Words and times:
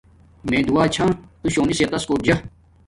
میے 0.49 0.59
دعا 0.67 0.83
چھا 0.95 1.05
تو 1.41 1.47
شونی 1.53 1.73
صحت 1.77 1.89
تس 1.93 2.03
کوٹ 2.09 2.19
جا 2.27 2.35